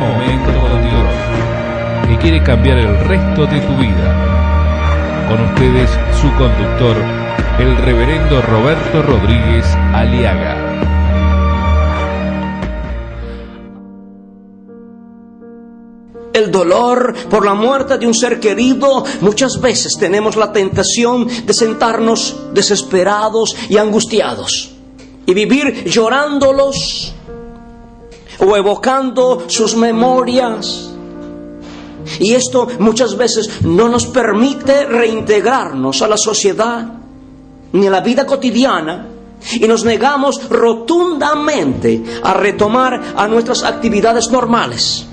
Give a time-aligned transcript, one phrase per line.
[0.00, 5.28] momento con Dios, que quiere cambiar el resto de tu vida.
[5.28, 5.90] Con ustedes,
[6.20, 6.96] su conductor,
[7.58, 10.70] el reverendo Roberto Rodríguez Aliaga.
[16.32, 21.52] el dolor por la muerte de un ser querido, muchas veces tenemos la tentación de
[21.52, 24.70] sentarnos desesperados y angustiados
[25.26, 27.14] y vivir llorándolos
[28.40, 30.90] o evocando sus memorias.
[32.18, 36.86] Y esto muchas veces no nos permite reintegrarnos a la sociedad
[37.72, 39.06] ni a la vida cotidiana
[39.52, 45.06] y nos negamos rotundamente a retomar a nuestras actividades normales.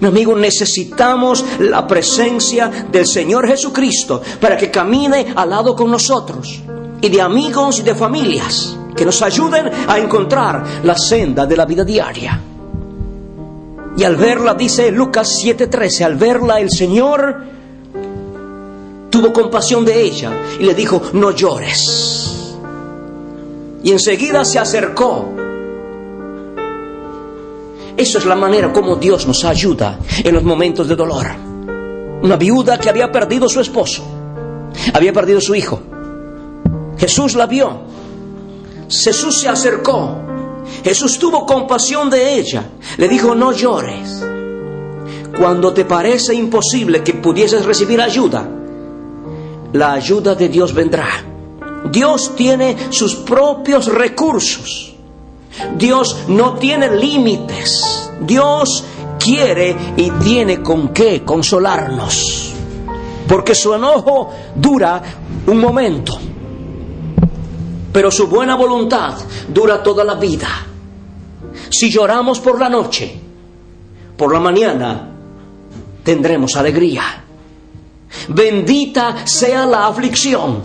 [0.00, 6.60] Mi amigo, necesitamos la presencia del Señor Jesucristo para que camine al lado con nosotros
[7.00, 11.66] y de amigos y de familias que nos ayuden a encontrar la senda de la
[11.66, 12.40] vida diaria.
[13.96, 17.36] Y al verla, dice Lucas 7:13, al verla el Señor
[19.10, 20.30] tuvo compasión de ella
[20.60, 22.54] y le dijo, no llores.
[23.82, 25.32] Y enseguida se acercó.
[27.96, 31.26] Eso es la manera como Dios nos ayuda en los momentos de dolor.
[32.22, 34.04] Una viuda que había perdido su esposo,
[34.92, 35.80] había perdido su hijo.
[36.98, 37.95] Jesús la vio
[38.88, 40.16] Jesús se acercó.
[40.84, 42.64] Jesús tuvo compasión de ella.
[42.96, 44.24] Le dijo, no llores.
[45.36, 48.48] Cuando te parece imposible que pudieses recibir ayuda,
[49.72, 51.08] la ayuda de Dios vendrá.
[51.90, 54.94] Dios tiene sus propios recursos.
[55.76, 58.10] Dios no tiene límites.
[58.20, 58.84] Dios
[59.18, 62.52] quiere y tiene con qué consolarnos.
[63.28, 65.02] Porque su enojo dura
[65.46, 66.18] un momento
[67.96, 69.14] pero su buena voluntad
[69.48, 70.48] dura toda la vida.
[71.70, 73.18] Si lloramos por la noche,
[74.18, 75.12] por la mañana
[76.04, 77.24] tendremos alegría.
[78.28, 80.62] Bendita sea la aflicción,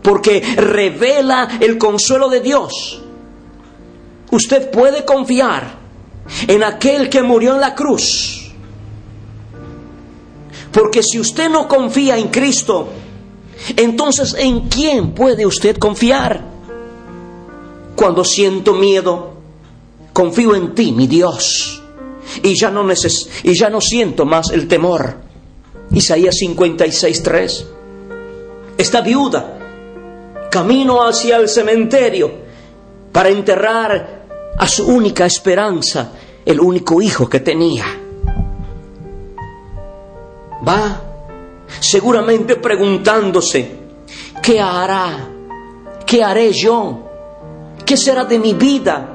[0.00, 3.02] porque revela el consuelo de Dios.
[4.30, 5.74] Usted puede confiar
[6.46, 8.52] en aquel que murió en la cruz.
[10.70, 12.90] Porque si usted no confía en Cristo,
[13.76, 16.40] entonces, ¿en quién puede usted confiar?
[17.94, 19.34] Cuando siento miedo,
[20.12, 21.82] confío en ti, mi Dios,
[22.42, 25.16] y ya no, neces y ya no siento más el temor.
[25.92, 27.66] Isaías 56:3.
[28.78, 29.58] Esta viuda
[30.50, 32.30] camino hacia el cementerio
[33.12, 34.22] para enterrar
[34.58, 36.12] a su única esperanza,
[36.44, 37.84] el único hijo que tenía.
[40.66, 41.11] Va
[41.80, 43.78] seguramente preguntándose,
[44.42, 45.28] ¿qué hará?
[46.06, 47.10] ¿Qué haré yo?
[47.84, 49.08] ¿Qué será de mi vida?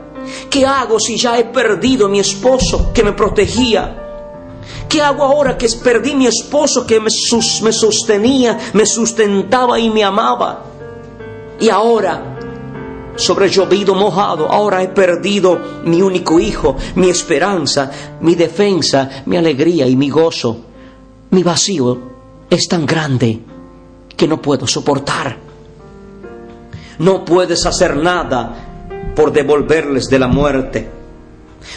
[0.50, 4.03] ¿Qué hago si ya he perdido mi esposo que me protegía?
[4.90, 7.09] ¿Qué hago ahora que perdí mi esposo que me,
[7.63, 10.63] me sostenía, me sustentaba y me amaba?
[11.59, 12.38] Y ahora,
[13.16, 17.91] sobre llovido mojado, ahora he perdido mi único hijo, mi esperanza,
[18.22, 20.57] mi defensa, mi alegría y mi gozo.
[21.29, 22.16] Mi vacío
[22.49, 23.39] es tan grande
[24.15, 25.37] que no puedo soportar.
[26.99, 30.89] No puedes hacer nada por devolverles de la muerte.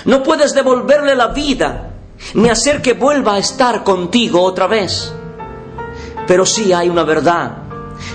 [0.05, 1.95] No puedes devolverle la vida
[2.35, 5.13] ni hacer que vuelva a estar contigo otra vez.
[6.27, 7.57] Pero sí hay una verdad.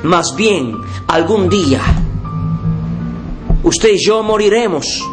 [0.03, 0.75] Más bien,
[1.07, 1.81] algún día,
[3.63, 5.03] usted y yo moriremos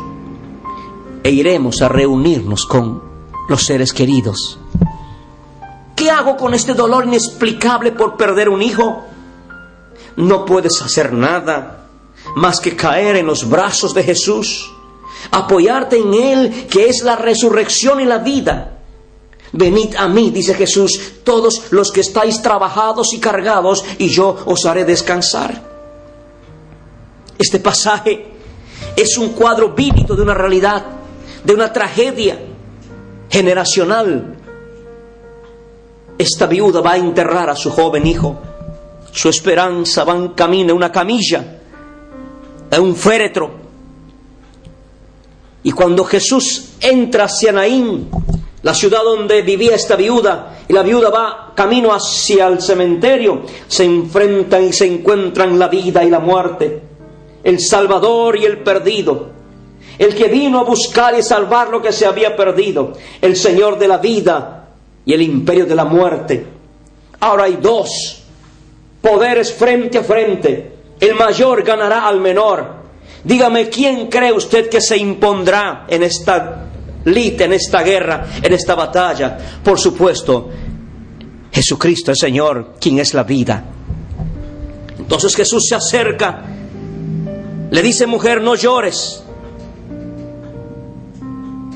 [1.22, 3.02] e iremos a reunirnos con
[3.48, 4.58] los seres queridos.
[6.02, 9.04] ¿Qué hago con este dolor inexplicable por perder un hijo?
[10.16, 11.86] No puedes hacer nada
[12.34, 14.68] más que caer en los brazos de Jesús,
[15.30, 18.80] apoyarte en Él, que es la resurrección y la vida.
[19.52, 24.66] Venid a mí, dice Jesús, todos los que estáis trabajados y cargados, y yo os
[24.66, 25.62] haré descansar.
[27.38, 28.26] Este pasaje
[28.96, 30.84] es un cuadro vívido de una realidad,
[31.44, 32.40] de una tragedia
[33.30, 34.41] generacional
[36.18, 38.38] esta viuda va a enterrar a su joven hijo.
[39.12, 41.58] Su esperanza va en camino a una camilla,
[42.70, 43.50] a un féretro.
[45.62, 48.08] Y cuando Jesús entra hacia Naín,
[48.62, 53.84] la ciudad donde vivía esta viuda, y la viuda va camino hacia el cementerio, se
[53.84, 56.82] enfrentan y se encuentran la vida y la muerte,
[57.44, 59.30] el Salvador y el perdido,
[59.98, 63.88] el que vino a buscar y salvar lo que se había perdido, el Señor de
[63.88, 64.61] la vida
[65.04, 66.46] y el imperio de la muerte.
[67.20, 68.22] Ahora hay dos
[69.00, 70.72] poderes frente a frente.
[71.00, 72.82] El mayor ganará al menor.
[73.24, 76.68] Dígame, ¿quién cree usted que se impondrá en esta
[77.04, 79.38] lite en esta guerra, en esta batalla.
[79.62, 80.48] Por supuesto,
[81.50, 83.64] Jesucristo el Señor, quien es la vida.
[84.98, 86.42] Entonces Jesús se acerca,
[87.70, 89.22] le dice, mujer, no llores,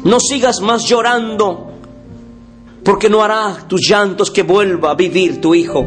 [0.04, 1.65] no sigas más llorando,
[2.86, 5.84] porque no hará tus llantos que vuelva a vivir tu hijo.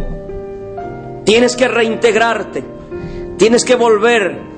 [1.25, 2.63] Tienes que reintegrarte,
[3.37, 4.49] tienes que volver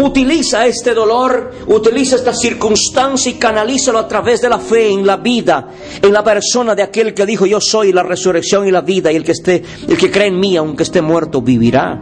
[0.00, 5.16] Utiliza este dolor, utiliza esta circunstancia y canalízalo a través de la fe en la
[5.16, 5.70] vida,
[6.00, 9.16] en la persona de aquel que dijo yo soy la resurrección y la vida y
[9.16, 12.00] el que esté, el que cree en mí aunque esté muerto vivirá.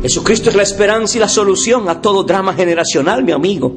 [0.00, 3.74] Jesucristo es la esperanza y la solución a todo drama generacional, mi amigo.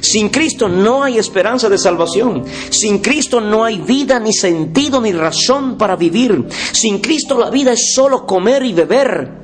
[0.00, 2.44] Sin Cristo no hay esperanza de salvación.
[2.70, 6.46] Sin Cristo no hay vida, ni sentido, ni razón para vivir.
[6.72, 9.42] Sin Cristo la vida es solo comer y beber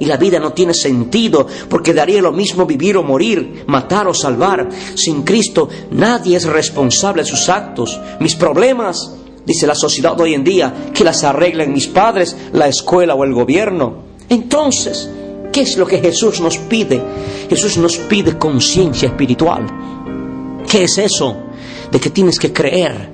[0.00, 4.14] y la vida no tiene sentido porque daría lo mismo vivir o morir, matar o
[4.14, 4.68] salvar.
[4.94, 7.98] Sin Cristo nadie es responsable de sus actos.
[8.20, 13.14] Mis problemas, dice la sociedad hoy en día, que las arreglen mis padres, la escuela
[13.14, 14.04] o el gobierno.
[14.28, 15.10] Entonces,
[15.58, 17.02] ¿qué es lo que Jesús nos pide?
[17.50, 19.66] Jesús nos pide conciencia espiritual.
[20.70, 21.36] ¿Qué es eso?
[21.90, 23.10] De que tienes que creer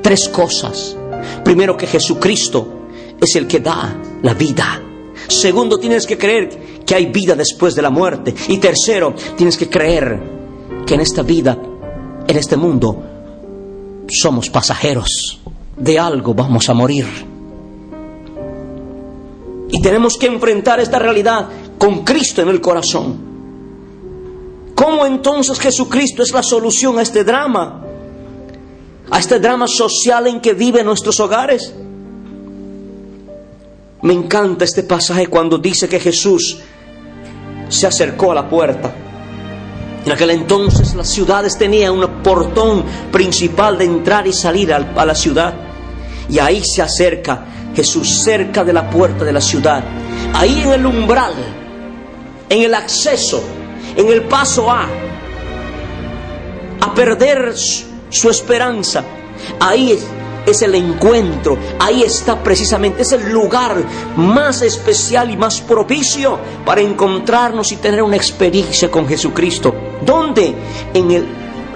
[0.00, 0.96] tres cosas.
[1.44, 2.86] Primero que Jesucristo
[3.20, 4.80] es el que da la vida.
[5.28, 8.34] Segundo, tienes que creer que hay vida después de la muerte.
[8.48, 10.18] Y tercero, tienes que creer
[10.86, 11.58] que en esta vida,
[12.26, 13.02] en este mundo,
[14.08, 15.38] somos pasajeros.
[15.76, 17.33] De algo vamos a morir.
[19.74, 21.48] Y tenemos que enfrentar esta realidad
[21.78, 23.18] con Cristo en el corazón.
[24.76, 27.84] ¿Cómo entonces Jesucristo es la solución a este drama?
[29.10, 31.74] A este drama social en que viven nuestros hogares.
[34.02, 36.60] Me encanta este pasaje cuando dice que Jesús
[37.68, 38.94] se acercó a la puerta.
[40.06, 45.14] En aquel entonces las ciudades tenían un portón principal de entrar y salir a la
[45.16, 45.63] ciudad.
[46.28, 47.44] Y ahí se acerca
[47.74, 49.82] Jesús cerca de la puerta de la ciudad.
[50.32, 51.34] Ahí en el umbral,
[52.48, 53.42] en el acceso,
[53.96, 54.86] en el paso A,
[56.80, 59.04] a perder su esperanza.
[59.60, 59.98] Ahí
[60.46, 63.76] es el encuentro, ahí está precisamente, es el lugar
[64.16, 69.74] más especial y más propicio para encontrarnos y tener una experiencia con Jesucristo.
[70.04, 70.54] ¿Dónde?
[70.92, 71.26] En, el,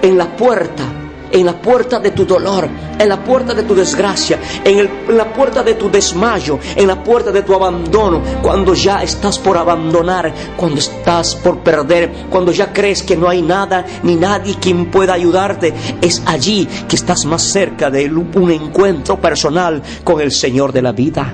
[0.01, 0.98] en la puerta
[1.31, 2.67] en la puerta de tu dolor,
[2.97, 7.31] en la puerta de tu desgracia, en, la puerta de tu desmayo, en la puerta
[7.31, 13.03] de tu abandono, cuando ya estás por abandonar, cuando estás por perder, cuando ya crees
[13.03, 17.89] que no hay nada ni nadie quien pueda ayudarte, es allí que estás más cerca
[17.89, 21.33] de un encuentro personal con el Señor de la vida.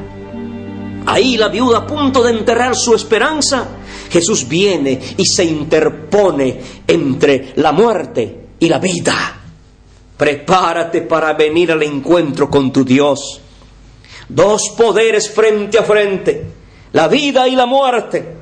[1.07, 3.67] Ahí la viuda a punto de enterrar su esperanza,
[4.09, 9.34] Jesús viene y se interpone entre la muerte y la vida.
[10.17, 13.41] Prepárate para venir al encuentro con tu Dios.
[14.29, 16.45] Dos poderes frente a frente,
[16.93, 18.33] la vida y la muerte.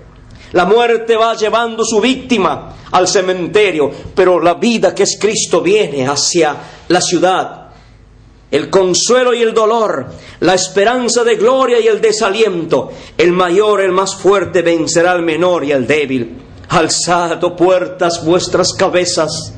[0.51, 6.07] La muerte va llevando su víctima al cementerio, pero la vida que es Cristo viene
[6.07, 6.55] hacia
[6.89, 7.63] la ciudad.
[8.51, 10.05] El consuelo y el dolor,
[10.41, 12.91] la esperanza de gloria y el desaliento.
[13.17, 16.37] El mayor, el más fuerte vencerá al menor y al débil.
[16.69, 19.55] Alzad, oh puertas, vuestras cabezas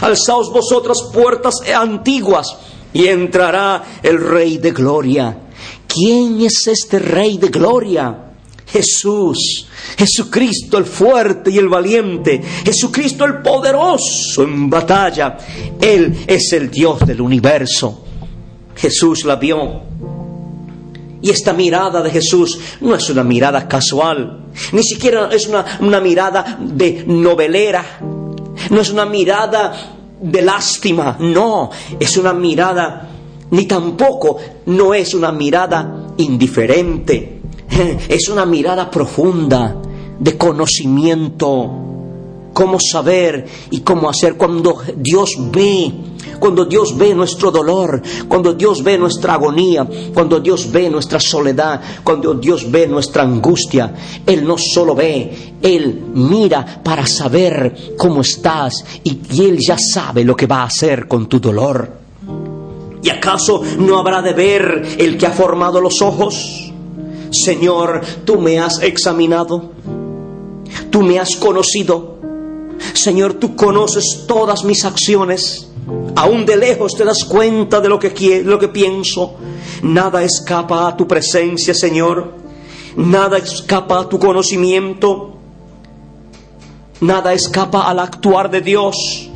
[0.00, 2.46] Alzaos vosotras puertas antiguas
[2.92, 5.38] y entrará el Rey de Gloria.
[5.86, 8.24] ¿Quién es este Rey de Gloria?
[8.66, 15.38] Jesús, Jesucristo el fuerte y el valiente, Jesucristo el poderoso en batalla.
[15.80, 18.04] Él es el Dios del universo.
[18.76, 19.82] Jesús la vio.
[21.20, 26.00] Y esta mirada de Jesús no es una mirada casual, ni siquiera es una, una
[26.00, 27.98] mirada de novelera,
[28.70, 29.72] no es una mirada
[30.20, 33.08] de lástima, no, es una mirada,
[33.50, 37.40] ni tampoco no es una mirada indiferente,
[38.08, 39.76] es una mirada profunda
[40.18, 41.87] de conocimiento,
[42.58, 45.92] cómo saber y cómo hacer cuando Dios ve
[46.40, 51.80] cuando Dios ve nuestro dolor, cuando Dios ve nuestra agonía, cuando Dios ve nuestra soledad,
[52.02, 58.84] cuando Dios ve nuestra angustia, Él no solo ve, Él mira para saber cómo estás
[59.02, 61.90] y, Él ya sabe lo que va a hacer con tu dolor.
[63.02, 66.72] ¿Y acaso no habrá de ver el que ha formado los ojos?
[67.30, 69.70] Señor, tú me has examinado,
[70.90, 72.17] tú me has conocido.
[72.94, 75.68] Señor, tú conoces todas mis acciones.
[76.16, 79.34] Aún de lejos te das cuenta de lo que, lo que pienso.
[79.82, 82.34] Nada escapa a tu presencia, Señor.
[82.96, 85.34] Nada escapa a tu conocimiento.
[87.00, 89.28] Nada escapa al actuar de Dios.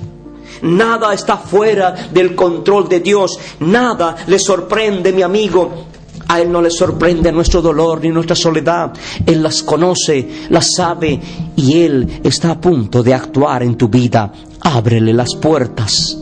[0.63, 5.87] nada está fuera del control de Dios, nada le sorprende, mi amigo.
[6.29, 8.93] A Él no le sorprende nuestro dolor ni nuestra soledad.
[9.27, 11.21] Él las conoce, las sabe
[11.57, 14.33] y Él está a punto de actuar en tu vida.
[14.61, 16.19] Ábrele las puertas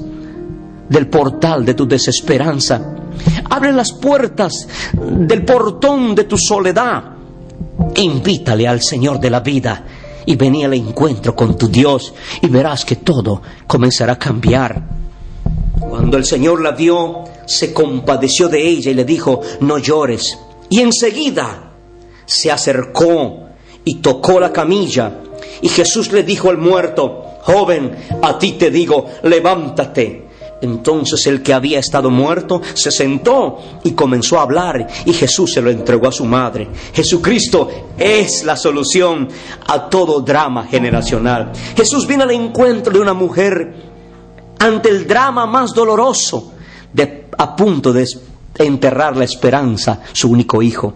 [0.89, 2.95] del portal de tu desesperanza.
[3.51, 7.05] Abre las puertas del portón de tu soledad.
[7.97, 9.85] Invítale al Señor de la vida
[10.27, 14.83] y vení al encuentro con tu Dios y verás que todo comenzará a cambiar.
[15.79, 20.39] Cuando el Señor la vio, se compadeció de ella y le dijo, no llores.
[20.69, 21.73] Y enseguida
[22.25, 23.49] se acercó
[23.85, 25.21] y tocó la camilla.
[25.61, 30.29] Y Jesús le dijo al muerto, joven, a ti te digo, levántate.
[30.63, 35.63] Entonces el que había estado muerto se sentó y comenzó a hablar y Jesús se
[35.63, 36.69] lo entregó a su madre.
[36.93, 39.29] Jesucristo es la solución
[39.67, 41.51] a todo drama generacional.
[41.75, 43.75] Jesús vino al encuentro de una mujer
[44.61, 46.53] ante el drama más doloroso,
[46.93, 48.07] de, a punto de
[48.59, 50.95] enterrar la esperanza, su único hijo.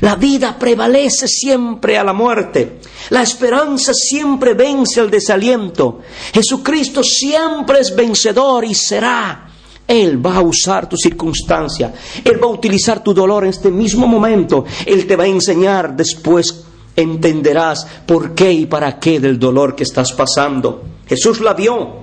[0.00, 2.78] La vida prevalece siempre a la muerte.
[3.10, 6.00] La esperanza siempre vence al desaliento.
[6.32, 9.50] Jesucristo siempre es vencedor y será.
[9.86, 11.92] Él va a usar tu circunstancia.
[12.24, 14.64] Él va a utilizar tu dolor en este mismo momento.
[14.86, 16.64] Él te va a enseñar después.
[16.96, 20.84] Entenderás por qué y para qué del dolor que estás pasando.
[21.06, 22.01] Jesús la vio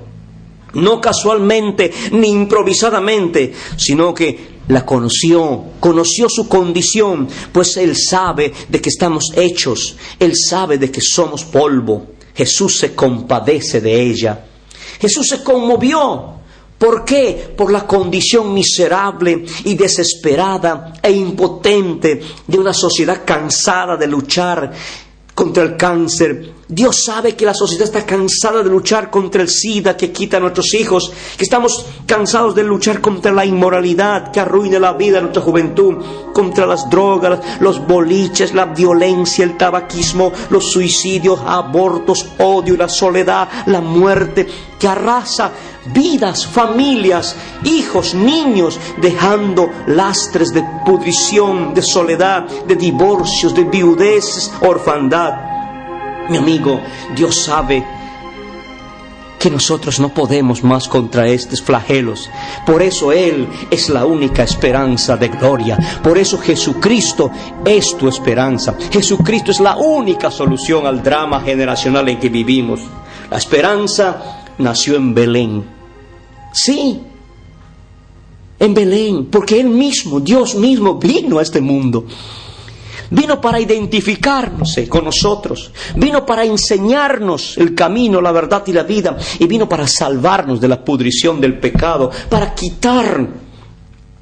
[0.74, 8.80] no casualmente ni improvisadamente, sino que la conoció, conoció su condición, pues Él sabe de
[8.80, 12.08] que estamos hechos, Él sabe de que somos polvo.
[12.36, 14.46] Jesús se compadece de ella.
[15.02, 16.36] Jesús se conmovió.
[16.78, 17.54] ¿Por qué?
[17.58, 24.72] Por la condición miserable y desesperada e impotente de una sociedad cansada de luchar
[25.36, 26.59] contra el cáncer.
[26.72, 30.40] Dios sabe que la sociedad está cansada de luchar contra el SIDA que quita a
[30.40, 35.24] nuestros hijos, que estamos cansados de luchar contra la inmoralidad que arruina la vida de
[35.24, 35.96] nuestra juventud,
[36.32, 43.50] contra las drogas, los boliches, la violencia, el tabaquismo, los suicidios, abortos, odio, la soledad,
[43.66, 44.46] la muerte,
[44.80, 45.52] que arrasa
[45.92, 55.59] vidas, familias, hijos, niños, dejando lastres de pudrición, de soledad, de divorcios, de viudeces, orfandad.
[56.30, 56.80] Mi amigo,
[57.16, 57.86] Dios sabe
[59.40, 62.30] que nosotros no podemos más contra estos flagelos.
[62.66, 65.78] Por eso Él es la única esperanza de gloria.
[66.04, 67.32] Por eso Jesucristo
[67.66, 68.76] es tu esperanza.
[68.92, 72.82] Jesucristo es la única solución al drama generacional en que vivimos.
[73.32, 75.80] La esperanza nació en Belén
[76.52, 77.00] Sí,
[78.60, 82.06] en Belén, porque Él mismo, Dios mismo, vino a este mundo.
[83.12, 89.18] Vino para identificarnos con nosotros, vino para enseñarnos el camino, la verdad y la vida,
[89.40, 93.28] y vino para salvarnos de la pudrición del pecado, para quitar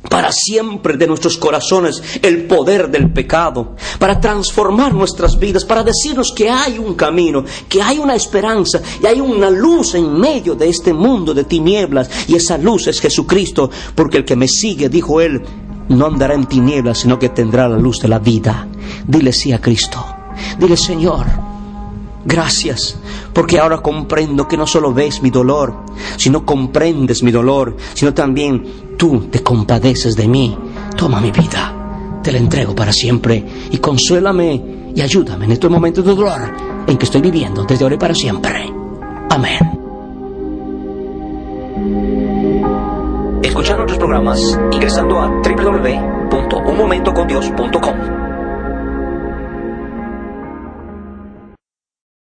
[0.10, 6.32] para siempre de nuestros corazones el poder del pecado, para transformar nuestras vidas, para decirnos
[6.36, 10.70] que hay un camino, que hay una esperanza y hay una luz en medio de
[10.70, 12.10] este mundo de tinieblas.
[12.28, 15.42] Y esa luz es Jesucristo, porque el que me sigue, dijo él,
[15.90, 18.68] no andará en tinieblas, sino que tendrá la luz de la vida.
[19.06, 20.06] Dile sí a Cristo.
[20.60, 21.26] Dile, Señor,
[22.28, 23.00] Gracias,
[23.32, 25.86] porque ahora comprendo que no solo ves mi dolor,
[26.18, 30.58] sino comprendes mi dolor, sino también tú te compadeces de mí.
[30.98, 36.04] Toma mi vida, te la entrego para siempre y consuélame y ayúdame en estos momentos
[36.04, 36.54] de dolor
[36.86, 38.74] en que estoy viviendo desde ahora y para siempre.
[39.30, 39.77] Amén.
[43.48, 44.40] Escuchar nuestros programas
[44.74, 48.27] ingresando a www.unmomentocondios.com.